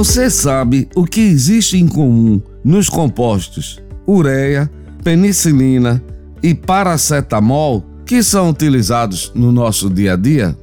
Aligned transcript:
Você 0.00 0.30
sabe 0.30 0.88
o 0.96 1.04
que 1.04 1.20
existe 1.20 1.76
em 1.76 1.86
comum 1.86 2.40
nos 2.64 2.88
compostos 2.88 3.82
ureia, 4.08 4.70
penicilina 5.04 6.02
e 6.42 6.54
paracetamol 6.54 7.84
que 8.06 8.22
são 8.22 8.48
utilizados 8.48 9.30
no 9.34 9.52
nosso 9.52 9.90
dia 9.90 10.14
a 10.14 10.16
dia? 10.16 10.56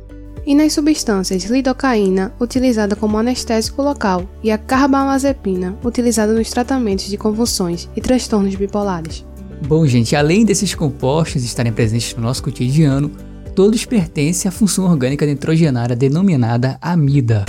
E 0.43 0.55
nas 0.55 0.73
substâncias 0.73 1.43
lidocaína, 1.43 2.33
utilizada 2.41 2.95
como 2.95 3.15
anestésico 3.15 3.83
local, 3.83 4.27
e 4.43 4.49
a 4.49 4.57
carbamazepina, 4.57 5.77
utilizada 5.83 6.33
nos 6.33 6.49
tratamentos 6.49 7.05
de 7.05 7.15
convulsões 7.15 7.87
e 7.95 8.01
transtornos 8.01 8.55
bipolares. 8.55 9.23
Bom, 9.67 9.85
gente, 9.85 10.15
além 10.15 10.45
desses 10.45 10.73
compostos 10.73 11.43
estarem 11.43 11.71
presentes 11.71 12.15
no 12.15 12.23
nosso 12.23 12.41
cotidiano, 12.41 13.11
todos 13.53 13.85
pertencem 13.85 14.49
à 14.49 14.51
função 14.51 14.85
orgânica 14.85 15.27
nitrogenária 15.27 15.95
denominada 15.95 16.79
amida. 16.81 17.45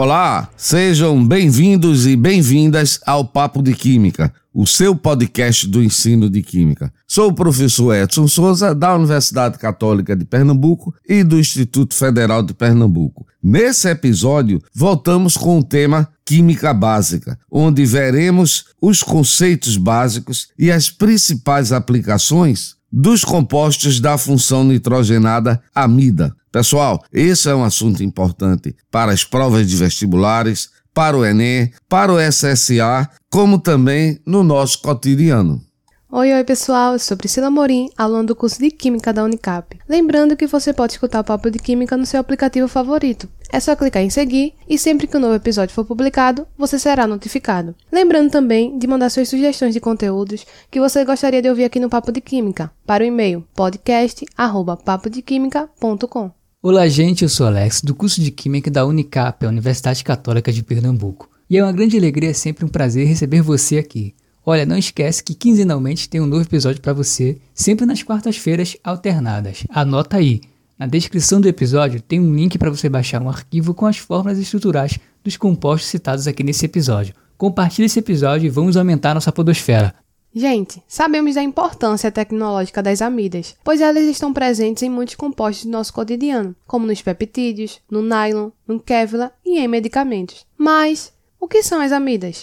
Olá, 0.00 0.48
sejam 0.56 1.22
bem-vindos 1.22 2.06
e 2.06 2.16
bem-vindas 2.16 2.98
ao 3.04 3.22
Papo 3.22 3.62
de 3.62 3.74
Química, 3.74 4.32
o 4.50 4.66
seu 4.66 4.96
podcast 4.96 5.68
do 5.68 5.82
ensino 5.82 6.30
de 6.30 6.42
Química. 6.42 6.90
Sou 7.06 7.28
o 7.28 7.34
professor 7.34 7.94
Edson 7.94 8.26
Souza, 8.26 8.74
da 8.74 8.94
Universidade 8.94 9.58
Católica 9.58 10.16
de 10.16 10.24
Pernambuco 10.24 10.94
e 11.06 11.22
do 11.22 11.38
Instituto 11.38 11.94
Federal 11.94 12.42
de 12.42 12.54
Pernambuco. 12.54 13.26
Nesse 13.42 13.90
episódio, 13.90 14.62
voltamos 14.74 15.36
com 15.36 15.58
o 15.58 15.62
tema 15.62 16.08
Química 16.24 16.72
Básica, 16.72 17.38
onde 17.50 17.84
veremos 17.84 18.68
os 18.80 19.02
conceitos 19.02 19.76
básicos 19.76 20.48
e 20.58 20.70
as 20.70 20.88
principais 20.88 21.72
aplicações 21.72 22.79
dos 22.90 23.24
compostos 23.24 24.00
da 24.00 24.18
função 24.18 24.64
nitrogenada 24.64 25.62
amida. 25.74 26.34
Pessoal, 26.50 27.04
esse 27.12 27.48
é 27.48 27.54
um 27.54 27.62
assunto 27.62 28.02
importante 28.02 28.74
para 28.90 29.12
as 29.12 29.22
provas 29.22 29.68
de 29.68 29.76
vestibulares, 29.76 30.70
para 30.92 31.16
o 31.16 31.24
Enem, 31.24 31.72
para 31.88 32.12
o 32.12 32.18
SSA, 32.20 33.08
como 33.30 33.58
também 33.58 34.20
no 34.26 34.42
nosso 34.42 34.80
cotidiano. 34.80 35.62
Oi, 36.10 36.32
oi 36.32 36.42
pessoal, 36.42 36.94
eu 36.94 36.98
sou 36.98 37.16
Priscila 37.16 37.48
Morim, 37.48 37.88
aluna 37.96 38.24
do 38.24 38.34
curso 38.34 38.58
de 38.58 38.68
Química 38.68 39.12
da 39.12 39.22
Unicap. 39.22 39.78
Lembrando 39.88 40.36
que 40.36 40.44
você 40.44 40.72
pode 40.72 40.94
escutar 40.94 41.20
o 41.20 41.24
Papo 41.24 41.48
de 41.52 41.60
Química 41.60 41.96
no 41.96 42.04
seu 42.04 42.18
aplicativo 42.18 42.66
favorito. 42.66 43.28
É 43.52 43.58
só 43.58 43.74
clicar 43.74 44.00
em 44.02 44.10
seguir 44.10 44.54
e 44.68 44.78
sempre 44.78 45.08
que 45.08 45.16
um 45.16 45.20
novo 45.20 45.34
episódio 45.34 45.74
for 45.74 45.84
publicado, 45.84 46.46
você 46.56 46.78
será 46.78 47.04
notificado. 47.04 47.74
Lembrando 47.90 48.30
também 48.30 48.78
de 48.78 48.86
mandar 48.86 49.10
suas 49.10 49.28
sugestões 49.28 49.74
de 49.74 49.80
conteúdos 49.80 50.46
que 50.70 50.78
você 50.78 51.04
gostaria 51.04 51.42
de 51.42 51.48
ouvir 51.48 51.64
aqui 51.64 51.80
no 51.80 51.90
Papo 51.90 52.12
de 52.12 52.20
Química 52.20 52.70
para 52.86 53.02
o 53.02 53.06
e-mail 53.06 53.44
podcast@papodequimica.com. 53.56 56.30
Olá, 56.62 56.86
gente, 56.86 57.22
eu 57.22 57.28
sou 57.28 57.48
Alex, 57.48 57.80
do 57.80 57.92
curso 57.94 58.20
de 58.20 58.30
Química 58.30 58.70
da 58.70 58.86
Unicap, 58.86 59.44
a 59.44 59.48
Universidade 59.48 60.04
Católica 60.04 60.52
de 60.52 60.62
Pernambuco. 60.62 61.28
E 61.48 61.58
é 61.58 61.64
uma 61.64 61.72
grande 61.72 61.96
alegria, 61.96 62.30
é 62.30 62.34
sempre 62.34 62.64
um 62.64 62.68
prazer 62.68 63.04
receber 63.06 63.42
você 63.42 63.78
aqui. 63.78 64.14
Olha, 64.46 64.64
não 64.64 64.76
esquece 64.76 65.24
que 65.24 65.34
quinzenalmente 65.34 66.08
tem 66.08 66.20
um 66.20 66.26
novo 66.26 66.42
episódio 66.42 66.80
para 66.80 66.92
você, 66.92 67.38
sempre 67.54 67.84
nas 67.84 68.02
quartas-feiras 68.02 68.76
alternadas. 68.84 69.64
Anota 69.70 70.18
aí. 70.18 70.40
Na 70.80 70.86
descrição 70.86 71.42
do 71.42 71.46
episódio 71.46 72.00
tem 72.00 72.18
um 72.18 72.34
link 72.34 72.56
para 72.56 72.70
você 72.70 72.88
baixar 72.88 73.20
um 73.20 73.28
arquivo 73.28 73.74
com 73.74 73.84
as 73.84 73.98
fórmulas 73.98 74.38
estruturais 74.38 74.98
dos 75.22 75.36
compostos 75.36 75.90
citados 75.90 76.26
aqui 76.26 76.42
nesse 76.42 76.64
episódio. 76.64 77.14
Compartilhe 77.36 77.84
esse 77.84 77.98
episódio 77.98 78.46
e 78.46 78.48
vamos 78.48 78.78
aumentar 78.78 79.12
nossa 79.12 79.30
podosfera. 79.30 79.94
Gente, 80.34 80.82
sabemos 80.88 81.34
da 81.34 81.42
importância 81.42 82.10
tecnológica 82.10 82.82
das 82.82 83.02
amidas, 83.02 83.54
pois 83.62 83.82
elas 83.82 84.04
estão 84.04 84.32
presentes 84.32 84.82
em 84.82 84.88
muitos 84.88 85.16
compostos 85.16 85.66
do 85.66 85.70
nosso 85.70 85.92
cotidiano, 85.92 86.56
como 86.66 86.86
nos 86.86 87.02
peptídeos, 87.02 87.78
no 87.90 88.00
nylon, 88.00 88.48
no 88.66 88.80
kevlar 88.80 89.32
e 89.44 89.58
em 89.58 89.68
medicamentos. 89.68 90.46
Mas, 90.56 91.12
o 91.38 91.46
que 91.46 91.62
são 91.62 91.82
as 91.82 91.92
amidas? 91.92 92.42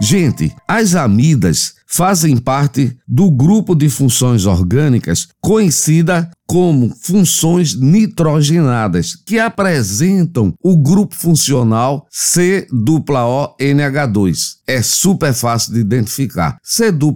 Gente, 0.00 0.56
as 0.66 0.94
amidas 0.94 1.74
fazem 1.90 2.36
parte 2.36 2.96
do 3.06 3.30
grupo 3.30 3.74
de 3.74 3.90
funções 3.90 4.46
orgânicas 4.46 5.28
conhecida 5.40 6.30
como 6.50 6.92
funções 7.00 7.78
nitrogenadas, 7.80 9.14
que 9.14 9.38
apresentam 9.38 10.52
o 10.60 10.76
grupo 10.76 11.14
funcional 11.14 12.08
C-O-NH2. 12.10 12.78
É 14.66 14.82
super 14.82 15.32
fácil 15.32 15.74
de 15.74 15.78
identificar. 15.78 16.56
C-O 16.60 17.14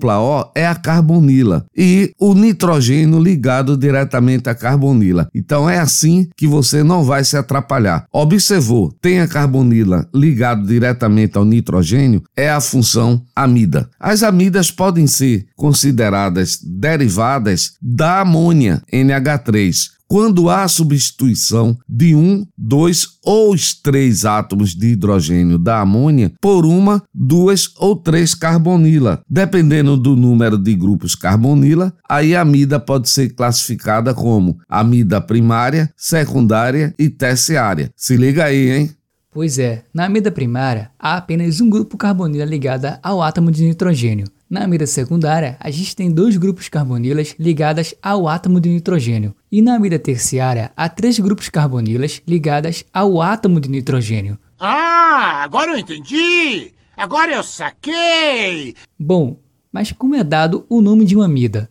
é 0.54 0.64
a 0.64 0.76
carbonila 0.76 1.64
e 1.76 2.12
o 2.16 2.32
nitrogênio 2.32 3.20
ligado 3.20 3.76
diretamente 3.76 4.48
à 4.48 4.54
carbonila. 4.54 5.26
Então 5.34 5.68
é 5.68 5.80
assim 5.80 6.28
que 6.36 6.46
você 6.46 6.84
não 6.84 7.02
vai 7.02 7.24
se 7.24 7.36
atrapalhar. 7.36 8.06
Observou, 8.12 8.92
tem 9.02 9.18
a 9.18 9.26
carbonila 9.26 10.08
ligado 10.14 10.64
diretamente 10.64 11.36
ao 11.36 11.44
nitrogênio, 11.44 12.22
é 12.36 12.50
a 12.50 12.60
função 12.60 13.20
amida. 13.34 13.91
As 13.98 14.22
amidas 14.22 14.63
podem 14.70 15.06
ser 15.06 15.47
consideradas 15.56 16.58
derivadas 16.62 17.72
da 17.80 18.20
amônia, 18.20 18.82
NH 18.92 19.25
NH3 19.25 19.94
quando 20.06 20.50
há 20.50 20.69
substituição 20.69 21.76
de 21.88 22.14
um, 22.14 22.47
dois 22.56 23.19
ou 23.24 23.53
os 23.53 23.74
três 23.74 24.24
átomos 24.24 24.74
de 24.74 24.88
hidrogênio 24.88 25.58
da 25.58 25.80
amônia 25.80 26.30
por 26.41 26.66
uma, 26.66 27.03
duas 27.12 27.70
ou 27.78 27.97
três 27.97 28.34
carbonila. 28.34 29.22
Dependendo 29.28 29.97
do 29.97 30.14
número 30.14 30.58
de 30.58 30.74
grupos 30.74 31.14
carbonila, 31.14 31.92
a 32.08 32.20
amida 32.38 32.78
pode 32.78 33.08
ser 33.08 33.30
classificada 33.30 34.14
como 34.14 34.58
amida 34.69 35.20
primária, 35.20 35.91
secundária 35.97 36.94
e 36.98 37.08
terciária. 37.08 37.91
Se 37.97 38.16
liga 38.16 38.44
aí, 38.44 38.70
hein? 38.70 38.91
Pois 39.32 39.58
é, 39.58 39.82
na 39.92 40.04
amida 40.04 40.30
primária 40.30 40.91
há 40.97 41.16
apenas 41.16 41.60
um 41.60 41.69
grupo 41.69 41.97
carbonila 41.97 42.44
ligada 42.44 43.00
ao 43.03 43.20
átomo 43.20 43.50
de 43.50 43.64
nitrogênio. 43.64 44.26
Na 44.49 44.65
amida 44.65 44.87
secundária, 44.87 45.56
a 45.59 45.71
gente 45.71 45.97
tem 45.97 46.10
dois 46.10 46.37
grupos 46.37 46.69
carbonilas 46.69 47.34
ligadas 47.38 47.94
ao 48.03 48.28
átomo 48.28 48.60
de 48.60 48.69
nitrogênio. 48.69 49.34
E 49.50 49.62
na 49.62 49.75
amida 49.75 49.99
terciária, 49.99 50.71
há 50.77 50.88
três 50.88 51.19
grupos 51.19 51.49
carbonilas 51.49 52.21
ligadas 52.27 52.84
ao 52.93 53.22
átomo 53.22 53.59
de 53.59 53.69
nitrogênio. 53.71 54.38
Ah, 54.59 55.43
agora 55.43 55.72
eu 55.72 55.78
entendi! 55.78 56.72
Agora 56.97 57.33
eu 57.33 57.43
saquei! 57.43 58.75
Bom, 58.99 59.38
mas 59.72 59.91
como 59.91 60.15
é 60.15 60.22
dado 60.22 60.65
o 60.69 60.81
nome 60.81 61.04
de 61.04 61.16
uma 61.16 61.25
amida? 61.25 61.69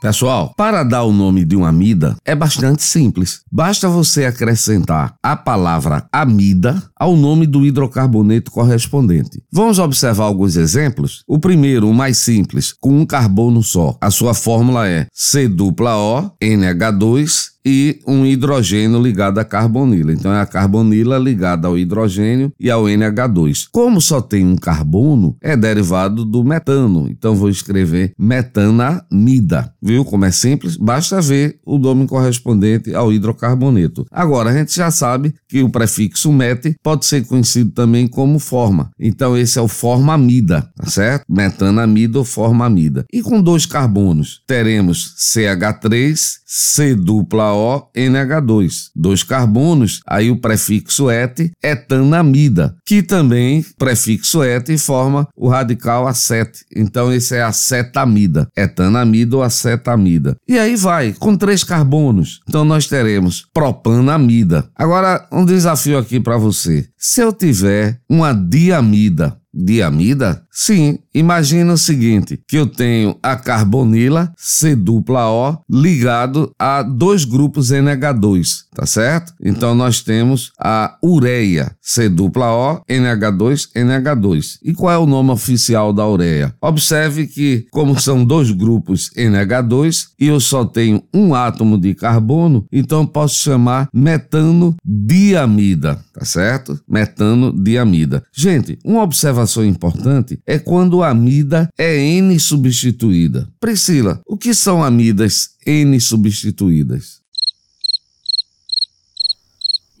Pessoal, 0.00 0.54
para 0.56 0.82
dar 0.82 1.02
o 1.02 1.12
nome 1.12 1.44
de 1.44 1.54
uma 1.54 1.68
amida 1.68 2.16
é 2.24 2.34
bastante 2.34 2.82
simples. 2.82 3.42
Basta 3.52 3.86
você 3.86 4.24
acrescentar 4.24 5.14
a 5.22 5.36
palavra 5.36 6.06
amida 6.10 6.82
ao 6.98 7.14
nome 7.14 7.46
do 7.46 7.66
hidrocarboneto 7.66 8.50
correspondente. 8.50 9.42
Vamos 9.52 9.78
observar 9.78 10.24
alguns 10.24 10.56
exemplos. 10.56 11.22
O 11.28 11.38
primeiro, 11.38 11.86
o 11.86 11.92
mais 11.92 12.16
simples, 12.16 12.72
com 12.80 12.98
um 12.98 13.04
carbono 13.04 13.62
só. 13.62 13.94
A 14.00 14.10
sua 14.10 14.32
fórmula 14.32 14.88
é 14.88 15.06
C-O, 15.12 16.32
NH2 16.40 17.50
e 17.64 18.00
um 18.06 18.24
hidrogênio 18.24 19.02
ligado 19.02 19.38
à 19.38 19.44
carbonila. 19.44 20.12
Então 20.12 20.32
é 20.32 20.40
a 20.40 20.46
carbonila 20.46 21.18
ligada 21.18 21.68
ao 21.68 21.78
hidrogênio 21.78 22.52
e 22.58 22.70
ao 22.70 22.84
NH2. 22.84 23.66
Como 23.70 24.00
só 24.00 24.20
tem 24.20 24.44
um 24.44 24.56
carbono, 24.56 25.36
é 25.40 25.56
derivado 25.56 26.24
do 26.24 26.42
metano. 26.44 27.08
Então 27.08 27.34
vou 27.34 27.48
escrever 27.48 28.12
metanamida. 28.18 29.72
Viu 29.82 30.04
como 30.04 30.24
é 30.24 30.30
simples? 30.30 30.76
Basta 30.76 31.20
ver 31.20 31.58
o 31.64 31.78
nome 31.78 32.06
correspondente 32.06 32.94
ao 32.94 33.12
hidrocarboneto. 33.12 34.06
Agora 34.10 34.50
a 34.50 34.56
gente 34.56 34.74
já 34.74 34.90
sabe 34.90 35.34
que 35.48 35.62
o 35.62 35.70
prefixo 35.70 36.32
met 36.32 36.74
pode 36.82 37.06
ser 37.06 37.26
conhecido 37.26 37.70
também 37.72 38.06
como 38.06 38.38
forma. 38.38 38.90
Então 38.98 39.36
esse 39.36 39.58
é 39.58 39.62
o 39.62 39.68
formamida, 39.68 40.68
tá 40.76 40.86
certo? 40.86 41.24
Metanamida 41.28 42.18
ou 42.18 42.24
formamida. 42.24 43.04
E 43.12 43.22
com 43.22 43.42
dois 43.42 43.66
carbonos, 43.66 44.42
teremos 44.46 45.14
CH3, 45.18 46.16
C 46.46 46.94
dupla 46.94 47.49
o 47.52 47.90
NH2. 47.94 48.90
Dois 48.94 49.22
carbonos, 49.22 50.00
aí 50.06 50.30
o 50.30 50.40
prefixo 50.40 51.10
et, 51.10 51.50
etanamida, 51.62 52.74
que 52.86 53.02
também, 53.02 53.64
prefixo 53.78 54.42
et, 54.42 54.76
forma 54.78 55.28
o 55.36 55.48
radical 55.48 56.06
acete. 56.06 56.64
Então 56.74 57.12
esse 57.12 57.36
é 57.36 57.42
acetamida, 57.42 58.48
etanamida 58.56 59.36
ou 59.36 59.42
acetamida. 59.42 60.36
E 60.48 60.58
aí 60.58 60.76
vai, 60.76 61.12
com 61.12 61.36
três 61.36 61.64
carbonos. 61.64 62.40
Então 62.48 62.64
nós 62.64 62.86
teremos 62.86 63.46
propanamida. 63.52 64.68
Agora, 64.76 65.26
um 65.32 65.44
desafio 65.44 65.98
aqui 65.98 66.20
para 66.20 66.36
você. 66.36 66.86
Se 66.96 67.20
eu 67.20 67.32
tiver 67.32 67.98
uma 68.08 68.32
diamida, 68.32 69.36
diamida? 69.52 70.42
Sim, 70.52 70.98
imagina 71.14 71.72
o 71.72 71.78
seguinte, 71.78 72.40
que 72.46 72.56
eu 72.56 72.66
tenho 72.66 73.16
a 73.22 73.36
carbonila 73.36 74.32
C 74.36 74.74
dupla 74.74 75.30
O 75.30 75.58
ligado 75.70 76.52
a 76.58 76.82
dois 76.82 77.24
grupos 77.24 77.70
NH2, 77.70 78.64
tá 78.74 78.84
certo? 78.86 79.32
Então 79.42 79.74
nós 79.74 80.02
temos 80.02 80.52
a 80.58 80.96
ureia 81.02 81.72
C 81.80 82.08
dupla 82.08 82.52
O 82.52 82.82
NH2 82.88 83.68
NH2. 83.74 84.58
E 84.62 84.74
qual 84.74 84.92
é 84.92 84.98
o 84.98 85.06
nome 85.06 85.30
oficial 85.30 85.92
da 85.92 86.06
ureia? 86.06 86.54
Observe 86.60 87.26
que 87.26 87.66
como 87.70 87.98
são 87.98 88.24
dois 88.24 88.50
grupos 88.50 89.10
NH2 89.16 90.08
e 90.18 90.26
eu 90.26 90.40
só 90.40 90.64
tenho 90.64 91.02
um 91.14 91.34
átomo 91.34 91.78
de 91.78 91.94
carbono, 91.94 92.66
então 92.70 93.06
posso 93.06 93.36
chamar 93.36 93.88
metano 93.94 94.76
diamida, 94.84 95.98
tá 96.12 96.24
certo? 96.24 96.78
Metano 96.88 97.52
diamida. 97.52 98.22
Gente, 98.32 98.78
uma 98.84 99.02
observação 99.02 99.39
importante 99.64 100.40
é 100.46 100.58
quando 100.58 101.02
a 101.02 101.10
amida 101.10 101.68
é 101.78 101.96
N 101.96 102.38
substituída. 102.38 103.48
Priscila, 103.58 104.20
o 104.26 104.36
que 104.36 104.54
são 104.54 104.82
amidas 104.82 105.50
N 105.66 106.00
substituídas? 106.00 107.20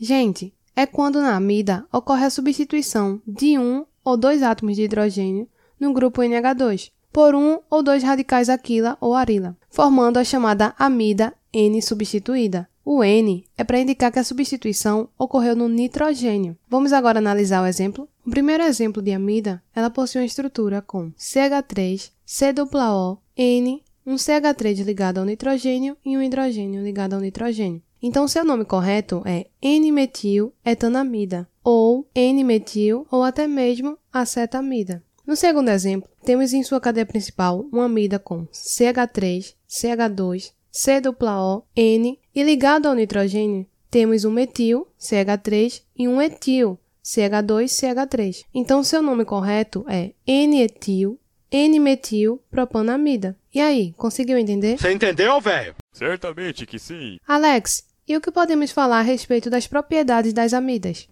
Gente, 0.00 0.54
é 0.74 0.86
quando 0.86 1.20
na 1.20 1.36
amida 1.36 1.84
ocorre 1.92 2.24
a 2.24 2.30
substituição 2.30 3.20
de 3.26 3.58
um 3.58 3.84
ou 4.04 4.16
dois 4.16 4.42
átomos 4.42 4.76
de 4.76 4.82
hidrogênio 4.82 5.46
no 5.78 5.92
grupo 5.92 6.22
NH2 6.22 6.90
por 7.12 7.34
um 7.34 7.58
ou 7.68 7.82
dois 7.82 8.02
radicais 8.02 8.48
aquila 8.48 8.96
ou 9.00 9.14
arila, 9.14 9.56
formando 9.68 10.18
a 10.18 10.24
chamada 10.24 10.74
amida 10.78 11.34
N 11.52 11.82
substituída. 11.82 12.68
O 12.84 13.04
N 13.04 13.44
é 13.58 13.64
para 13.64 13.78
indicar 13.78 14.10
que 14.10 14.18
a 14.18 14.24
substituição 14.24 15.08
ocorreu 15.18 15.54
no 15.54 15.68
nitrogênio. 15.68 16.56
Vamos 16.68 16.92
agora 16.92 17.18
analisar 17.18 17.62
o 17.62 17.66
exemplo? 17.66 18.08
O 18.26 18.30
primeiro 18.30 18.62
exemplo 18.62 19.00
de 19.00 19.12
amida, 19.12 19.62
ela 19.74 19.88
possui 19.88 20.20
uma 20.20 20.26
estrutura 20.26 20.82
com 20.82 21.10
CH3, 21.12 22.10
C-O, 22.24 23.18
N, 23.36 23.82
um 24.06 24.16
CH3 24.16 24.84
ligado 24.84 25.18
ao 25.18 25.24
nitrogênio 25.24 25.96
e 26.04 26.18
um 26.18 26.22
hidrogênio 26.22 26.82
ligado 26.82 27.14
ao 27.14 27.20
nitrogênio. 27.20 27.82
Então, 28.02 28.28
seu 28.28 28.44
nome 28.44 28.64
correto 28.64 29.22
é 29.24 29.46
N-metil-etanamida, 29.62 31.48
ou 31.64 32.06
N-metil, 32.14 33.06
ou 33.10 33.22
até 33.22 33.46
mesmo 33.46 33.96
acetamida. 34.12 35.02
No 35.26 35.34
segundo 35.34 35.68
exemplo, 35.70 36.08
temos 36.22 36.52
em 36.52 36.62
sua 36.62 36.80
cadeia 36.80 37.06
principal 37.06 37.66
uma 37.72 37.86
amida 37.86 38.18
com 38.18 38.46
CH3, 38.48 39.54
CH2, 39.68 40.52
C-O, 40.70 41.62
N 41.74 42.18
e 42.34 42.42
ligado 42.42 42.86
ao 42.86 42.94
nitrogênio 42.94 43.66
temos 43.90 44.24
um 44.24 44.30
metil, 44.30 44.86
CH3, 45.00 45.82
e 45.96 46.06
um 46.06 46.22
etil, 46.22 46.78
CH2CH3. 47.04 48.44
Então, 48.54 48.82
seu 48.82 49.02
nome 49.02 49.24
correto 49.24 49.84
é 49.88 50.12
N-etil, 50.26 51.18
N-metil, 51.50 52.40
propanamida. 52.50 53.36
E 53.52 53.60
aí, 53.60 53.92
conseguiu 53.96 54.38
entender? 54.38 54.78
Você 54.78 54.92
entendeu, 54.92 55.40
velho? 55.40 55.74
Certamente 55.92 56.64
que 56.64 56.78
sim. 56.78 57.18
Alex, 57.26 57.82
e 58.06 58.16
o 58.16 58.20
que 58.20 58.30
podemos 58.30 58.70
falar 58.70 59.00
a 59.00 59.02
respeito 59.02 59.50
das 59.50 59.66
propriedades 59.66 60.32
das 60.32 60.52
amidas? 60.52 61.08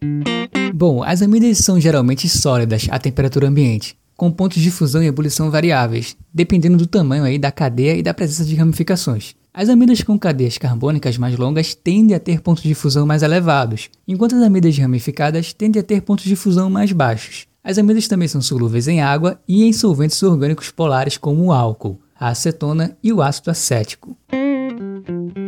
Bom, 0.74 1.02
as 1.02 1.22
amidas 1.22 1.58
são 1.58 1.80
geralmente 1.80 2.28
sólidas 2.28 2.86
a 2.90 2.98
temperatura 2.98 3.48
ambiente, 3.48 3.98
com 4.16 4.30
pontos 4.30 4.60
de 4.60 4.70
fusão 4.70 5.02
e 5.02 5.06
ebulição 5.06 5.50
variáveis, 5.50 6.16
dependendo 6.32 6.76
do 6.76 6.86
tamanho 6.86 7.24
aí 7.24 7.38
da 7.38 7.50
cadeia 7.50 7.96
e 7.96 8.02
da 8.02 8.14
presença 8.14 8.44
de 8.44 8.54
ramificações. 8.54 9.34
As 9.60 9.68
amidas 9.68 10.02
com 10.02 10.16
cadeias 10.16 10.56
carbônicas 10.56 11.18
mais 11.18 11.36
longas 11.36 11.74
tendem 11.74 12.14
a 12.14 12.20
ter 12.20 12.40
pontos 12.40 12.62
de 12.62 12.76
fusão 12.76 13.04
mais 13.04 13.24
elevados, 13.24 13.90
enquanto 14.06 14.36
as 14.36 14.42
amidas 14.44 14.78
ramificadas 14.78 15.52
tendem 15.52 15.80
a 15.80 15.82
ter 15.82 16.00
pontos 16.00 16.26
de 16.26 16.36
fusão 16.36 16.70
mais 16.70 16.92
baixos. 16.92 17.44
As 17.64 17.76
amidas 17.76 18.06
também 18.06 18.28
são 18.28 18.40
solúveis 18.40 18.86
em 18.86 19.00
água 19.00 19.40
e 19.48 19.64
em 19.64 19.72
solventes 19.72 20.22
orgânicos 20.22 20.70
polares 20.70 21.16
como 21.16 21.46
o 21.46 21.52
álcool, 21.52 21.98
a 22.14 22.28
acetona 22.28 22.96
e 23.02 23.12
o 23.12 23.20
ácido 23.20 23.50
acético. 23.50 24.16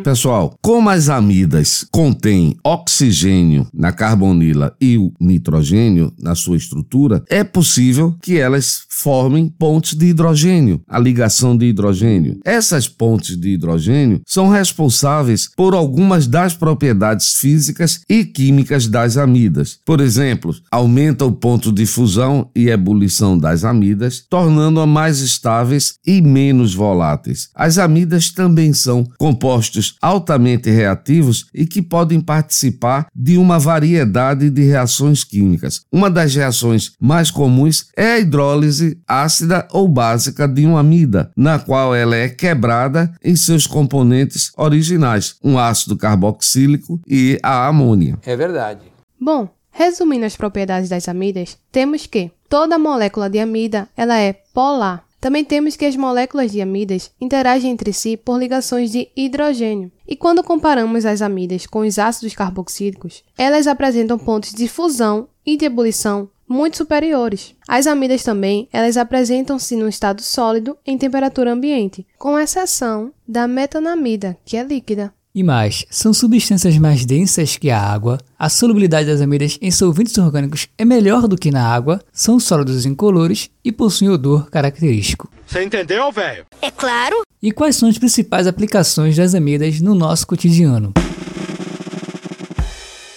Pessoal, 0.02 0.54
como 0.60 0.88
as 0.88 1.08
amidas 1.08 1.86
contêm 1.92 2.56
oxigênio 2.64 3.68
na 3.72 3.92
carbonila 3.92 4.74
e 4.80 4.98
o 4.98 5.12
nitrogênio 5.20 6.12
na 6.18 6.34
sua 6.34 6.56
estrutura, 6.56 7.22
é 7.28 7.44
possível 7.44 8.16
que 8.20 8.38
elas 8.38 8.86
formem 9.00 9.48
pontes 9.48 9.94
de 9.94 10.06
hidrogênio, 10.06 10.82
a 10.88 10.98
ligação 10.98 11.56
de 11.56 11.66
hidrogênio. 11.66 12.38
Essas 12.44 12.86
pontes 12.86 13.36
de 13.36 13.50
hidrogênio 13.50 14.20
são 14.26 14.48
responsáveis 14.48 15.48
por 15.56 15.74
algumas 15.74 16.26
das 16.26 16.54
propriedades 16.54 17.34
físicas 17.34 18.00
e 18.08 18.24
químicas 18.24 18.86
das 18.86 19.16
amidas. 19.16 19.78
Por 19.84 20.00
exemplo, 20.00 20.54
aumenta 20.70 21.24
o 21.24 21.32
ponto 21.32 21.72
de 21.72 21.86
fusão 21.86 22.50
e 22.54 22.68
ebulição 22.68 23.38
das 23.38 23.64
amidas, 23.64 24.24
tornando-as 24.28 24.88
mais 24.88 25.20
estáveis 25.20 25.94
e 26.06 26.20
menos 26.20 26.74
voláteis. 26.74 27.48
As 27.54 27.78
amidas 27.78 28.30
também 28.30 28.72
são 28.72 29.06
compostos 29.18 29.96
altamente 30.00 30.70
reativos 30.70 31.46
e 31.54 31.66
que 31.66 31.80
podem 31.80 32.20
participar 32.20 33.06
de 33.14 33.38
uma 33.38 33.58
variedade 33.58 34.50
de 34.50 34.62
reações 34.62 35.24
químicas. 35.24 35.80
Uma 35.90 36.10
das 36.10 36.34
reações 36.34 36.92
mais 37.00 37.30
comuns 37.30 37.86
é 37.96 38.12
a 38.12 38.18
hidrólise 38.18 38.89
ácida 39.06 39.66
ou 39.70 39.86
básica 39.88 40.46
de 40.46 40.64
uma 40.66 40.80
amida, 40.80 41.30
na 41.36 41.58
qual 41.58 41.94
ela 41.94 42.16
é 42.16 42.28
quebrada 42.28 43.12
em 43.22 43.36
seus 43.36 43.66
componentes 43.66 44.52
originais, 44.56 45.36
um 45.42 45.58
ácido 45.58 45.96
carboxílico 45.96 47.00
e 47.06 47.38
a 47.42 47.66
amônia. 47.66 48.18
É 48.24 48.36
verdade. 48.36 48.80
Bom, 49.20 49.48
resumindo 49.70 50.24
as 50.24 50.36
propriedades 50.36 50.88
das 50.88 51.08
amidas, 51.08 51.58
temos 51.70 52.06
que 52.06 52.30
toda 52.48 52.78
molécula 52.78 53.28
de 53.28 53.38
amida 53.38 53.88
ela 53.96 54.18
é 54.18 54.32
polar. 54.32 55.04
Também 55.20 55.44
temos 55.44 55.76
que 55.76 55.84
as 55.84 55.96
moléculas 55.96 56.50
de 56.50 56.62
amidas 56.62 57.10
interagem 57.20 57.70
entre 57.70 57.92
si 57.92 58.16
por 58.16 58.38
ligações 58.38 58.90
de 58.90 59.10
hidrogênio. 59.14 59.92
E 60.08 60.16
quando 60.16 60.42
comparamos 60.42 61.04
as 61.04 61.20
amidas 61.20 61.66
com 61.66 61.80
os 61.80 61.98
ácidos 61.98 62.34
carboxílicos, 62.34 63.22
elas 63.36 63.66
apresentam 63.66 64.18
pontos 64.18 64.54
de 64.54 64.66
fusão 64.66 65.28
e 65.44 65.56
de 65.56 65.66
ebulição 65.66 66.30
muito 66.48 66.78
superiores. 66.78 67.54
As 67.68 67.86
amidas 67.86 68.24
também, 68.24 68.68
elas 68.72 68.96
apresentam-se 68.96 69.76
no 69.76 69.88
estado 69.88 70.20
sólido 70.20 70.76
em 70.84 70.98
temperatura 70.98 71.52
ambiente, 71.52 72.04
com 72.18 72.36
exceção 72.36 73.12
da 73.28 73.46
metanamida, 73.46 74.36
que 74.44 74.56
é 74.56 74.64
líquida. 74.64 75.14
E 75.32 75.44
mais, 75.44 75.84
são 75.88 76.12
substâncias 76.12 76.76
mais 76.76 77.04
densas 77.04 77.56
que 77.56 77.70
a 77.70 77.80
água, 77.80 78.18
a 78.36 78.48
solubilidade 78.48 79.06
das 79.06 79.20
amidas 79.20 79.56
em 79.62 79.70
solventes 79.70 80.18
orgânicos 80.18 80.66
é 80.76 80.84
melhor 80.84 81.28
do 81.28 81.36
que 81.36 81.52
na 81.52 81.64
água, 81.64 82.02
são 82.12 82.40
sólidos 82.40 82.84
incolores 82.84 83.48
e 83.64 83.70
possuem 83.70 84.10
odor 84.10 84.50
característico. 84.50 85.30
Você 85.46 85.62
entendeu, 85.62 86.10
velho? 86.10 86.46
É 86.60 86.68
claro. 86.68 87.22
E 87.40 87.52
quais 87.52 87.76
são 87.76 87.88
as 87.88 87.96
principais 87.96 88.48
aplicações 88.48 89.16
das 89.16 89.32
amidas 89.32 89.80
no 89.80 89.94
nosso 89.94 90.26
cotidiano? 90.26 90.92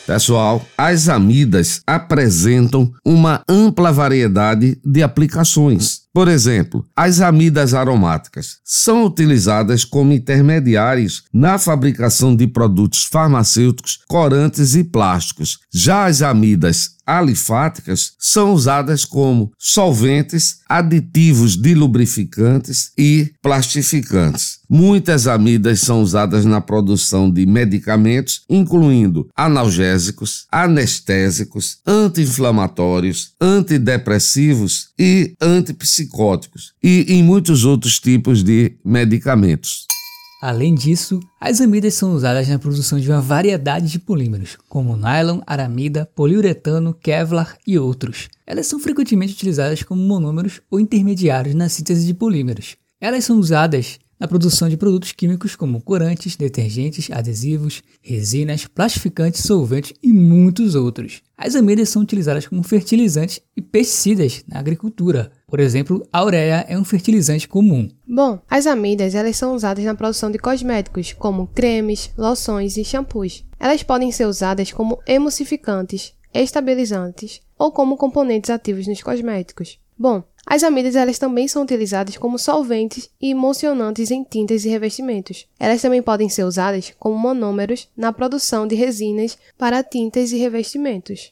Pessoal, 0.06 0.64
as 0.78 1.10
amidas 1.10 1.82
apresentam 1.88 2.94
uma 3.04 3.42
ampla 3.50 3.92
variedade 3.92 4.80
de 4.86 5.02
aplicações. 5.02 6.03
Por 6.14 6.28
exemplo, 6.28 6.86
as 6.96 7.22
amidas 7.22 7.74
aromáticas 7.74 8.60
são 8.64 9.04
utilizadas 9.04 9.84
como 9.84 10.14
intermediários 10.14 11.24
na 11.34 11.58
fabricação 11.58 12.36
de 12.36 12.46
produtos 12.46 13.04
farmacêuticos, 13.04 13.98
corantes 14.08 14.76
e 14.76 14.84
plásticos. 14.84 15.62
Já 15.74 16.06
as 16.06 16.22
amidas 16.22 16.98
alifáticas 17.06 18.14
são 18.18 18.54
usadas 18.54 19.06
como 19.06 19.52
solventes, 19.58 20.60
aditivos 20.68 21.56
de 21.56 21.76
lubrificantes 21.76 22.92
e 22.98 23.32
plastificantes. 23.42 24.60
Muitas 24.70 25.28
amidas 25.28 25.82
são 25.82 26.02
usadas 26.02 26.46
na 26.46 26.60
produção 26.60 27.30
de 27.30 27.46
medicamentos, 27.46 28.42
incluindo 28.50 29.30
analgésicos, 29.36 30.48
anestésicos, 30.52 31.78
anti-inflamatórios, 31.86 33.34
antidepressivos 33.40 34.90
e 34.98 35.36
antipsicóticos, 35.40 36.74
e 36.82 37.06
em 37.10 37.22
muitos 37.22 37.66
outros 37.66 38.00
tipos 38.00 38.44
de 38.44 38.78
medicamentos. 38.84 39.86
Além 40.46 40.76
disso, 40.76 41.22
as 41.40 41.62
amidas 41.62 41.94
são 41.94 42.14
usadas 42.14 42.50
na 42.50 42.60
produção 42.60 43.00
de 43.00 43.10
uma 43.10 43.22
variedade 43.22 43.88
de 43.88 43.98
polímeros, 43.98 44.58
como 44.68 44.98
nylon, 44.98 45.40
aramida, 45.48 46.06
poliuretano, 46.14 46.94
kevlar 46.94 47.58
e 47.66 47.80
outros. 47.80 48.28
Elas 48.46 48.68
são 48.68 48.78
frequentemente 48.78 49.32
utilizadas 49.32 49.84
como 49.84 50.04
monômeros 50.04 50.60
ou 50.70 50.82
intermediários 50.82 51.56
na 51.56 51.70
síntese 51.70 52.06
de 52.06 52.14
polímeros. 52.14 52.76
Elas 53.00 53.24
são 53.24 53.40
usadas 53.40 54.00
na 54.24 54.28
produção 54.28 54.70
de 54.70 54.78
produtos 54.78 55.12
químicos 55.12 55.54
como 55.54 55.82
corantes, 55.82 56.38
detergentes, 56.38 57.12
adesivos, 57.12 57.84
resinas, 58.02 58.66
plastificantes, 58.66 59.44
solventes 59.44 59.92
e 60.02 60.14
muitos 60.14 60.76
outros. 60.76 61.22
As 61.38 61.58
amidas 61.58 61.90
são 61.90 62.02
utilizadas 62.02 62.48
como 62.48 62.64
fertilizantes 62.64 63.42
e 63.54 63.62
pesticidas 63.62 64.46
na 64.48 64.60
agricultura. 64.60 65.30
Por 65.46 65.60
exemplo, 65.60 66.08
a 66.10 66.24
ureia 66.24 66.66
é 66.70 66.80
um 66.80 66.86
fertilizante 66.86 67.50
comum. 67.50 67.90
Bom, 68.08 68.40
as 68.50 68.66
amidas 68.66 69.14
elas 69.14 69.36
são 69.36 69.54
usadas 69.54 69.84
na 69.84 69.94
produção 69.94 70.32
de 70.32 70.40
cosméticos, 70.40 71.12
como 71.12 71.48
cremes, 71.48 72.10
loções 72.18 72.78
e 72.78 72.86
shampoos. 72.86 73.44
Elas 73.60 73.84
podem 73.84 74.10
ser 74.10 74.26
usadas 74.26 74.72
como 74.72 75.00
emulsificantes, 75.06 76.14
estabilizantes 76.34 77.42
ou 77.60 77.74
como 77.74 77.98
componentes 77.98 78.50
ativos 78.50 78.88
nos 78.88 79.04
cosméticos. 79.04 79.80
Bom, 80.00 80.24
as 80.46 80.64
amidas 80.64 80.96
elas 80.96 81.18
também 81.18 81.48
são 81.48 81.64
utilizadas 81.64 82.18
como 82.18 82.38
solventes 82.38 83.10
e 83.22 83.32
emulsionantes 83.32 84.12
em 84.12 84.24
tintas 84.24 84.66
e 84.66 84.70
revestimentos. 84.70 85.46
Elas 85.60 85.82
também 85.82 86.02
podem 86.02 86.30
ser 86.30 86.44
usadas 86.44 86.94
como 87.00 87.18
monômeros 87.18 87.88
na 87.98 88.12
produção 88.12 88.68
de 88.68 88.76
resinas 88.76 89.38
para 89.58 89.84
tintas 89.84 90.32
e 90.32 90.38
revestimentos. 90.38 91.32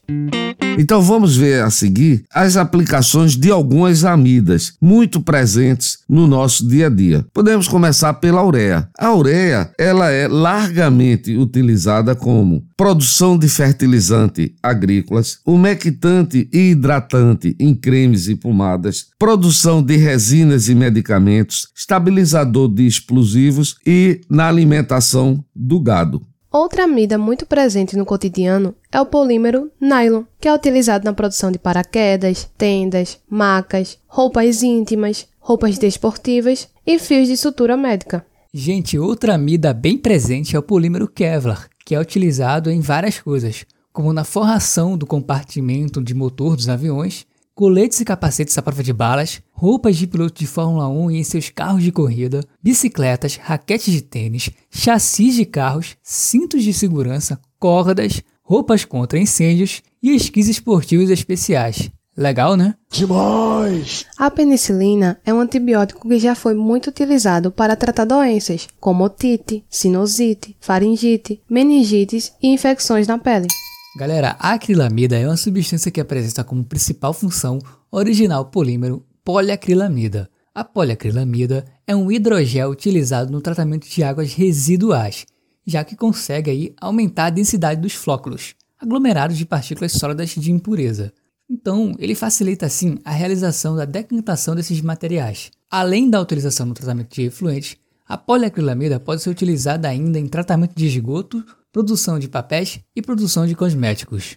Então 0.78 1.02
vamos 1.02 1.36
ver 1.36 1.64
a 1.64 1.70
seguir 1.70 2.24
as 2.34 2.56
aplicações 2.56 3.36
de 3.36 3.52
algumas 3.52 4.06
amidas 4.06 4.74
muito 4.82 5.22
presentes 5.22 6.00
no 6.08 6.28
nosso 6.28 6.68
dia 6.68 6.88
a 6.88 6.90
dia. 6.90 7.26
Podemos 7.34 7.68
começar 7.68 8.14
pela 8.16 8.44
ureia. 8.44 8.88
A 8.98 9.14
ureia, 9.14 9.70
ela 9.78 10.10
é 10.10 10.28
largamente 10.28 11.36
utilizada 11.36 12.16
como 12.16 12.64
produção 12.78 13.38
de 13.38 13.48
fertilizante 13.50 14.56
agrícolas, 14.64 15.40
umectante 15.46 16.50
e 16.52 16.72
hidratante 16.72 17.56
em 17.60 17.76
cremes 17.76 18.28
e 18.28 18.36
pomadas, 18.36 19.01
produção 19.18 19.82
de 19.82 19.98
resinas 19.98 20.70
e 20.70 20.76
medicamentos, 20.76 21.68
estabilizador 21.76 22.68
de 22.68 22.86
explosivos 22.86 23.76
e 23.86 24.22
na 24.30 24.48
alimentação 24.48 25.44
do 25.56 25.80
gado. 25.80 26.22
Outra 26.52 26.84
amida 26.84 27.18
muito 27.18 27.46
presente 27.46 27.96
no 27.96 28.06
cotidiano 28.06 28.76
é 28.92 29.00
o 29.00 29.06
polímero 29.06 29.72
nylon, 29.80 30.24
que 30.38 30.50
é 30.50 30.54
utilizado 30.54 31.06
na 31.06 31.14
produção 31.14 31.50
de 31.50 31.58
paraquedas, 31.58 32.50
tendas, 32.58 33.20
macas, 33.30 33.98
roupas 34.06 34.62
íntimas, 34.62 35.28
roupas 35.40 35.78
desportivas 35.78 36.68
e 36.86 37.00
fios 37.00 37.30
de 37.30 37.38
sutura 37.38 37.78
médica. 37.78 38.26
Gente, 38.54 39.00
outra 39.00 39.36
amida 39.36 39.74
bem 39.74 39.98
presente 39.98 40.54
é 40.54 40.60
o 40.60 40.64
polímero 40.64 41.08
Kevlar, 41.08 41.70
que 41.86 41.96
é 41.96 42.00
utilizado 42.00 42.70
em 42.70 42.82
várias 42.82 43.18
coisas, 43.18 43.66
como 43.94 44.12
na 44.12 44.26
forração 44.26 44.98
do 44.98 45.06
compartimento 45.06 46.04
de 46.04 46.14
motor 46.14 46.58
dos 46.58 46.68
aviões, 46.68 47.26
coletes 47.62 48.00
e 48.00 48.06
capacetes 48.06 48.58
à 48.58 48.62
prova 48.64 48.82
de 48.82 48.92
balas, 48.92 49.40
roupas 49.52 49.96
de 49.96 50.08
piloto 50.08 50.40
de 50.40 50.48
Fórmula 50.48 50.90
1 50.90 51.12
e 51.12 51.20
em 51.20 51.24
seus 51.24 51.52
carros 51.52 51.84
de 51.84 51.92
corrida, 51.92 52.44
bicicletas, 52.60 53.36
raquetes 53.36 53.94
de 53.94 54.02
tênis, 54.02 54.50
chassis 54.72 55.36
de 55.36 55.46
carros, 55.46 55.96
cintos 56.02 56.64
de 56.64 56.74
segurança, 56.74 57.40
cordas, 57.60 58.24
roupas 58.42 58.84
contra 58.84 59.20
incêndios 59.20 59.84
e 60.02 60.16
esquis 60.16 60.48
esportivos 60.48 61.12
especiais. 61.12 61.92
Legal, 62.18 62.58
né? 62.58 62.74
Demais! 62.92 64.08
A 64.18 64.32
penicilina 64.32 65.20
é 65.24 65.32
um 65.32 65.40
antibiótico 65.40 66.10
que 66.10 66.18
já 66.18 66.34
foi 66.34 66.56
muito 66.56 66.88
utilizado 66.88 67.52
para 67.52 67.76
tratar 67.76 68.06
doenças 68.06 68.68
como 68.80 69.04
otite, 69.04 69.64
sinusite, 69.70 70.58
faringite, 70.60 71.40
meningites 71.48 72.34
e 72.42 72.48
infecções 72.48 73.06
na 73.06 73.20
pele. 73.20 73.48
Galera, 73.94 74.38
a 74.40 74.54
acrilamida 74.54 75.18
é 75.18 75.28
uma 75.28 75.36
substância 75.36 75.92
que 75.92 76.00
apresenta 76.00 76.46
como 76.46 76.64
principal 76.64 77.14
função 77.14 77.60
original 77.92 78.46
polímero 78.46 79.06
poliacrilamida. 79.22 80.30
A 80.56 80.64
poliacrilamida 80.64 81.66
é 81.86 81.94
um 81.94 82.10
hidrogel 82.10 82.70
utilizado 82.70 83.30
no 83.30 83.42
tratamento 83.42 83.90
de 83.90 84.02
águas 84.02 84.34
residuais, 84.34 85.26
já 85.68 85.84
que 85.84 85.98
consegue 85.98 86.50
aí 86.50 86.74
aumentar 86.80 87.26
a 87.26 87.30
densidade 87.30 87.82
dos 87.82 87.94
flóculos, 87.94 88.56
aglomerados 88.80 89.38
de 89.38 89.46
partículas 89.46 89.92
sólidas 89.92 90.30
de 90.30 90.52
impureza. 90.54 91.12
Então, 91.50 91.94
ele 92.00 92.16
facilita 92.16 92.68
assim 92.68 92.98
a 93.04 93.12
realização 93.12 93.76
da 93.76 93.84
decantação 93.84 94.56
desses 94.56 94.80
materiais. 94.80 95.52
Além 95.70 96.10
da 96.10 96.22
utilização 96.22 96.66
no 96.66 96.74
tratamento 96.74 97.14
de 97.14 97.24
efluentes, 97.24 97.76
a 98.08 98.18
poliacrilamida 98.18 99.02
pode 99.02 99.22
ser 99.22 99.30
utilizada 99.30 99.90
ainda 99.90 100.18
em 100.18 100.28
tratamento 100.28 100.74
de 100.76 100.86
esgoto, 100.86 101.44
produção 101.72 102.20
de 102.20 102.28
papéis 102.28 102.80
e 102.96 103.02
produção 103.02 103.46
de 103.48 103.56
cosméticos. 103.56 104.36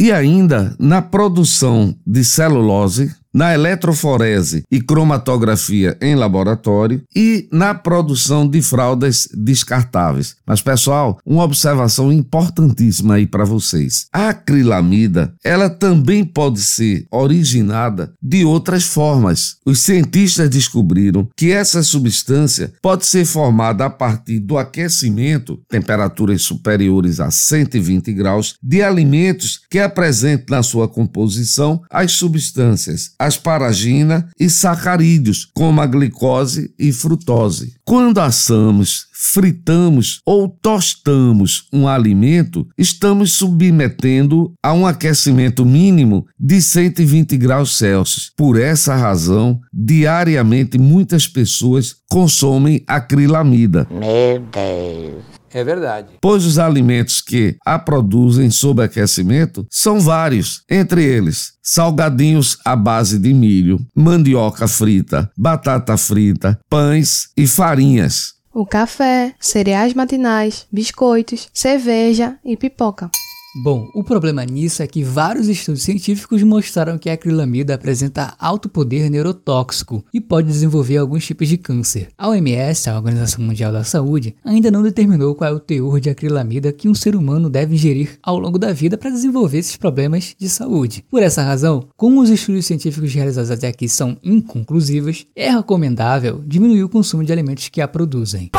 E 0.00 0.12
ainda 0.12 0.76
na 0.78 1.02
produção 1.02 1.96
de 2.06 2.24
celulose, 2.24 3.14
na 3.38 3.54
eletroforese 3.54 4.64
e 4.68 4.80
cromatografia 4.80 5.96
em 6.00 6.16
laboratório 6.16 7.04
e 7.14 7.48
na 7.52 7.72
produção 7.72 8.48
de 8.48 8.60
fraldas 8.60 9.28
descartáveis. 9.32 10.34
Mas 10.44 10.60
pessoal, 10.60 11.20
uma 11.24 11.44
observação 11.44 12.12
importantíssima 12.12 13.14
aí 13.14 13.28
para 13.28 13.44
vocês. 13.44 14.06
A 14.12 14.30
acrilamida, 14.30 15.32
ela 15.44 15.70
também 15.70 16.24
pode 16.24 16.60
ser 16.60 17.06
originada 17.12 18.12
de 18.20 18.44
outras 18.44 18.82
formas. 18.82 19.58
Os 19.64 19.78
cientistas 19.82 20.50
descobriram 20.50 21.28
que 21.36 21.52
essa 21.52 21.80
substância 21.84 22.72
pode 22.82 23.06
ser 23.06 23.24
formada 23.24 23.84
a 23.84 23.90
partir 23.90 24.40
do 24.40 24.58
aquecimento, 24.58 25.60
temperaturas 25.68 26.42
superiores 26.42 27.20
a 27.20 27.30
120 27.30 28.12
graus, 28.14 28.56
de 28.60 28.82
alimentos 28.82 29.60
que 29.70 29.78
apresentam 29.78 30.56
na 30.56 30.62
sua 30.64 30.88
composição 30.88 31.80
as 31.88 32.10
substâncias 32.10 33.12
asparagina 33.28 34.28
e 34.38 34.50
sacarídeos, 34.50 35.48
como 35.54 35.80
a 35.80 35.86
glicose 35.86 36.74
e 36.78 36.92
frutose. 36.92 37.74
Quando 37.84 38.18
assamos, 38.18 39.06
fritamos 39.12 40.20
ou 40.26 40.48
tostamos 40.48 41.68
um 41.72 41.86
alimento, 41.86 42.66
estamos 42.76 43.32
submetendo 43.32 44.52
a 44.62 44.72
um 44.72 44.86
aquecimento 44.86 45.64
mínimo 45.64 46.26
de 46.38 46.60
120 46.60 47.36
graus 47.36 47.76
Celsius. 47.76 48.32
Por 48.36 48.58
essa 48.58 48.94
razão, 48.94 49.60
diariamente 49.72 50.78
muitas 50.78 51.26
pessoas 51.26 51.94
consomem 52.10 52.82
acrilamida. 52.86 53.86
Meu 53.90 54.40
Deus. 54.52 55.37
É 55.52 55.64
verdade. 55.64 56.08
Pois 56.20 56.44
os 56.44 56.58
alimentos 56.58 57.20
que 57.20 57.56
a 57.64 57.78
produzem 57.78 58.50
sob 58.50 58.82
aquecimento 58.82 59.66
são 59.70 60.00
vários, 60.00 60.62
entre 60.70 61.04
eles 61.04 61.52
salgadinhos 61.62 62.56
à 62.64 62.74
base 62.74 63.18
de 63.18 63.34
milho, 63.34 63.78
mandioca 63.94 64.66
frita, 64.66 65.30
batata 65.36 65.96
frita, 65.98 66.58
pães 66.68 67.28
e 67.36 67.46
farinhas. 67.46 68.34
O 68.54 68.64
café, 68.64 69.34
cereais 69.38 69.92
matinais, 69.92 70.66
biscoitos, 70.72 71.48
cerveja 71.52 72.36
e 72.44 72.56
pipoca. 72.56 73.10
Bom, 73.54 73.88
o 73.94 74.04
problema 74.04 74.44
nisso 74.44 74.82
é 74.82 74.86
que 74.86 75.02
vários 75.02 75.48
estudos 75.48 75.82
científicos 75.82 76.42
mostraram 76.42 76.98
que 76.98 77.08
a 77.08 77.14
acrilamida 77.14 77.74
apresenta 77.74 78.34
alto 78.38 78.68
poder 78.68 79.10
neurotóxico 79.10 80.04
e 80.12 80.20
pode 80.20 80.48
desenvolver 80.48 80.98
alguns 80.98 81.24
tipos 81.24 81.48
de 81.48 81.56
câncer. 81.56 82.08
A 82.18 82.28
OMS, 82.28 82.90
a 82.90 82.96
Organização 82.96 83.42
Mundial 83.42 83.72
da 83.72 83.84
Saúde, 83.84 84.36
ainda 84.44 84.70
não 84.70 84.82
determinou 84.82 85.34
qual 85.34 85.50
é 85.50 85.54
o 85.54 85.60
teor 85.60 85.98
de 85.98 86.10
acrilamida 86.10 86.72
que 86.72 86.88
um 86.88 86.94
ser 86.94 87.16
humano 87.16 87.48
deve 87.48 87.74
ingerir 87.74 88.18
ao 88.22 88.38
longo 88.38 88.58
da 88.58 88.72
vida 88.72 88.98
para 88.98 89.10
desenvolver 89.10 89.58
esses 89.58 89.76
problemas 89.76 90.34
de 90.38 90.48
saúde. 90.48 91.02
Por 91.10 91.22
essa 91.22 91.42
razão, 91.42 91.88
como 91.96 92.20
os 92.20 92.28
estudos 92.28 92.66
científicos 92.66 93.14
realizados 93.14 93.50
até 93.50 93.68
aqui 93.68 93.88
são 93.88 94.18
inconclusivos, 94.22 95.26
é 95.34 95.50
recomendável 95.50 96.42
diminuir 96.46 96.84
o 96.84 96.88
consumo 96.88 97.24
de 97.24 97.32
alimentos 97.32 97.68
que 97.70 97.80
a 97.80 97.88
produzem. 97.88 98.50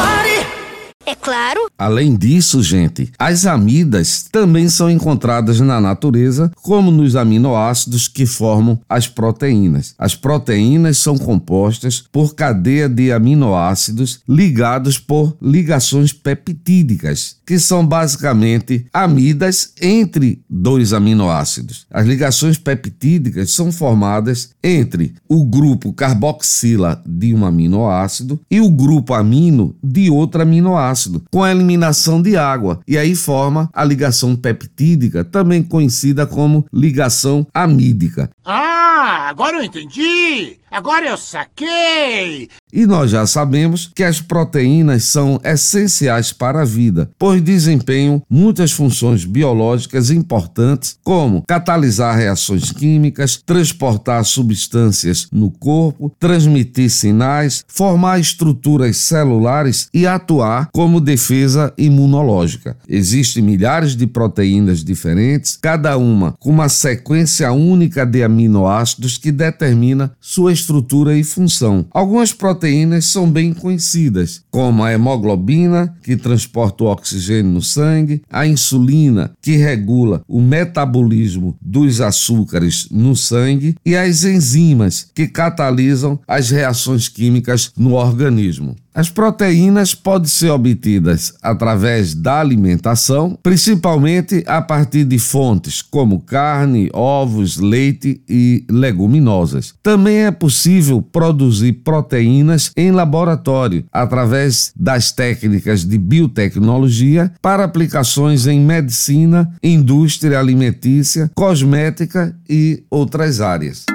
É 1.06 1.16
claro. 1.16 1.72
Além 1.78 2.16
disso, 2.16 2.62
gente, 2.62 3.12
as 3.18 3.46
amidas 3.46 4.28
também 4.32 4.70
são 4.70 4.90
encontradas 4.90 5.60
na 5.60 5.80
natureza, 5.80 6.52
como 6.62 6.92
nos 6.92 7.16
aminoácidos 7.16 8.08
que 8.08 8.26
formam 8.26 8.80
as 8.88 9.08
proteínas. 9.08 9.96
As 9.98 10.14
proteínas 10.14 10.98
são 10.98 11.18
compostas 11.18 12.04
por 12.12 12.36
cadeia 12.36 12.90
de 12.90 13.12
aminoácidos 13.12 14.20
ligados 14.28 15.00
por 15.00 15.36
ligações 15.42 16.12
peptídicas, 16.12 17.38
que 17.46 17.58
são 17.58 17.86
basicamente 17.86 18.86
amidas 18.94 19.74
entre 19.82 20.44
dois 20.50 20.94
aminoácidos. 20.94 21.88
As 21.90 22.06
ligações 22.06 22.58
peptídicas 22.58 23.52
são 23.54 23.72
formadas 23.72 24.50
entre 24.62 25.16
o 25.28 25.46
grupo 25.46 25.94
carboxila 25.94 27.02
de 27.06 27.34
um 27.34 27.46
aminoácido 27.46 28.40
e 28.52 28.60
o 28.60 28.70
grupo 28.70 29.14
amino 29.14 29.76
de 29.82 30.10
outro 30.12 30.42
aminoácido 30.42 30.90
com 31.32 31.44
a 31.44 31.52
eliminação 31.52 32.22
de 32.22 32.36
água 32.36 32.80
e 32.88 32.98
aí 32.98 33.16
forma 33.16 33.70
a 33.74 33.84
ligação 33.84 34.36
peptídica, 34.36 35.24
também 35.24 35.64
conhecida 35.64 36.26
como 36.26 36.66
ligação 36.74 37.46
amídica. 37.54 38.30
Ah, 38.46 39.28
agora 39.30 39.58
eu 39.58 39.64
entendi! 39.64 40.60
Agora 40.72 41.08
eu 41.08 41.18
saquei! 41.18 42.48
E 42.72 42.86
nós 42.86 43.10
já 43.10 43.26
sabemos 43.26 43.92
que 43.96 44.04
as 44.04 44.22
proteínas 44.22 45.06
são 45.06 45.40
essenciais 45.44 46.32
para 46.32 46.62
a 46.62 46.66
vida, 46.66 47.10
pois 47.18 47.42
desempenham 47.42 48.22
muitas 48.30 48.72
funções 48.72 49.26
biológicas 49.26 50.12
importantes, 50.12 51.00
como 51.04 51.44
catalisar 51.48 52.16
reações 52.16 52.72
químicas, 52.72 53.42
transportar 53.44 54.24
substâncias 54.24 55.28
no 55.32 55.50
corpo, 55.50 56.14
transmitir 56.20 56.92
sinais, 56.92 57.64
formar 57.68 58.20
estruturas 58.20 58.98
celulares 58.98 59.90
e 59.92 60.06
atuar 60.06 60.70
como 60.80 61.02
defesa 61.02 61.74
imunológica. 61.78 62.78
Existem 62.88 63.44
milhares 63.44 63.98
de 63.98 64.08
proteínas 64.08 64.82
diferentes, 64.82 65.58
cada 65.58 65.98
uma 65.98 66.34
com 66.40 66.52
uma 66.52 66.70
sequência 66.70 67.52
única 67.52 68.06
de 68.06 68.24
aminoácidos 68.24 69.18
que 69.18 69.30
determina 69.30 70.14
sua 70.22 70.54
estrutura 70.54 71.18
e 71.18 71.22
função. 71.22 71.86
Algumas 71.92 72.32
proteínas 72.32 73.08
são 73.08 73.30
bem 73.30 73.52
conhecidas, 73.52 74.42
como 74.50 74.82
a 74.82 74.94
hemoglobina, 74.94 75.94
que 76.02 76.16
transporta 76.16 76.86
o 76.86 76.88
oxigênio 76.88 77.52
no 77.52 77.62
sangue, 77.62 78.22
a 78.30 78.48
insulina, 78.48 79.32
que 79.42 79.58
regula 79.58 80.22
o 80.30 80.40
metabolismo 80.40 81.58
dos 81.62 82.00
açúcares 82.00 82.88
no 82.90 83.18
sangue, 83.18 83.76
e 83.86 83.98
as 83.98 84.24
enzimas, 84.24 85.12
que 85.14 85.28
catalisam 85.28 86.18
as 86.26 86.50
reações 86.50 87.10
químicas 87.10 87.74
no 87.78 87.96
organismo. 87.96 88.78
As 89.00 89.10
proteínas 89.10 89.96
podem 89.96 90.28
ser 90.28 90.50
obtidas 90.50 91.34
através 91.42 92.14
da 92.14 92.42
alimentação, 92.42 93.40
principalmente 93.42 94.44
a 94.46 94.62
partir 94.62 95.06
de 95.06 95.18
fontes 95.18 95.82
como 95.82 96.20
carne, 96.20 96.90
ovos, 96.92 97.56
leite 97.56 98.22
e 98.28 98.66
leguminosas. 98.70 99.74
Também 99.82 100.26
é 100.26 100.32
possível 100.32 101.02
produzir 101.02 101.72
proteínas 101.82 102.74
em 102.76 102.92
laboratório 102.92 103.86
através 103.90 104.74
das 104.76 105.14
técnicas 105.14 105.86
de 105.86 105.98
biotecnologia 105.98 107.32
para 107.42 107.64
aplicações 107.64 108.48
em 108.48 108.60
medicina, 108.60 109.50
indústria 109.64 110.38
alimentícia, 110.38 111.32
cosmética 111.34 112.36
e 112.50 112.84
outras 112.92 113.40
áreas. 113.40 113.86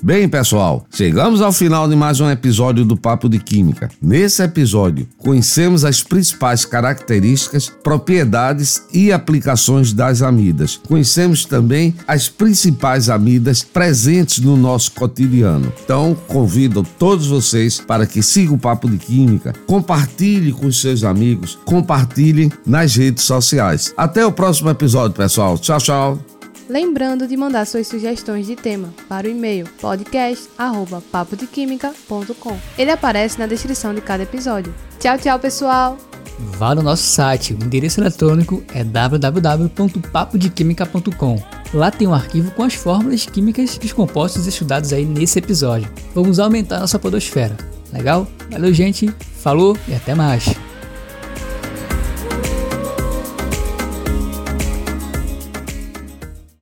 Bem, 0.00 0.28
pessoal, 0.28 0.86
chegamos 0.94 1.42
ao 1.42 1.52
final 1.52 1.88
de 1.88 1.96
mais 1.96 2.20
um 2.20 2.30
episódio 2.30 2.84
do 2.84 2.96
Papo 2.96 3.28
de 3.28 3.38
Química. 3.40 3.90
Nesse 4.00 4.42
episódio, 4.42 5.08
conhecemos 5.18 5.84
as 5.84 6.04
principais 6.04 6.64
características, 6.64 7.68
propriedades 7.68 8.82
e 8.94 9.10
aplicações 9.10 9.92
das 9.92 10.22
amidas. 10.22 10.80
Conhecemos 10.86 11.44
também 11.44 11.94
as 12.06 12.28
principais 12.28 13.10
amidas 13.10 13.64
presentes 13.64 14.38
no 14.38 14.56
nosso 14.56 14.92
cotidiano. 14.92 15.72
Então, 15.84 16.16
convido 16.28 16.86
todos 16.96 17.26
vocês 17.26 17.80
para 17.80 18.06
que 18.06 18.22
sigam 18.22 18.54
o 18.54 18.58
Papo 18.58 18.88
de 18.88 18.98
Química, 18.98 19.52
compartilhe 19.66 20.52
com 20.52 20.70
seus 20.70 21.02
amigos, 21.02 21.58
compartilhem 21.64 22.52
nas 22.64 22.94
redes 22.94 23.24
sociais. 23.24 23.92
Até 23.96 24.24
o 24.24 24.30
próximo 24.30 24.70
episódio, 24.70 25.16
pessoal. 25.16 25.58
Tchau, 25.58 25.78
tchau. 25.78 26.37
Lembrando 26.68 27.26
de 27.26 27.34
mandar 27.36 27.66
suas 27.66 27.86
sugestões 27.86 28.46
de 28.46 28.54
tema 28.54 28.92
para 29.08 29.26
o 29.26 29.30
e-mail 29.30 29.66
podcast@papodequimica.com. 29.80 32.58
Ele 32.76 32.90
aparece 32.90 33.38
na 33.38 33.46
descrição 33.46 33.94
de 33.94 34.02
cada 34.02 34.24
episódio. 34.24 34.74
Tchau, 34.98 35.16
tchau, 35.18 35.38
pessoal. 35.38 35.96
Vá 36.38 36.74
no 36.74 36.82
nosso 36.82 37.04
site, 37.04 37.54
o 37.54 37.64
endereço 37.64 38.00
eletrônico 38.00 38.62
é 38.72 38.82
www.papodequimica.com. 38.84 41.42
Lá 41.74 41.90
tem 41.90 42.06
um 42.06 42.14
arquivo 42.14 42.52
com 42.52 42.62
as 42.62 42.74
fórmulas 42.74 43.26
químicas 43.26 43.76
dos 43.76 43.92
compostos 43.92 44.46
estudados 44.46 44.92
aí 44.92 45.04
nesse 45.04 45.36
episódio. 45.38 45.90
Vamos 46.14 46.38
aumentar 46.38 46.78
nossa 46.80 46.98
podosfera. 46.98 47.54
Legal? 47.92 48.26
Valeu, 48.50 48.72
gente. 48.72 49.12
Falou 49.40 49.76
e 49.88 49.94
até 49.94 50.14
mais. 50.14 50.67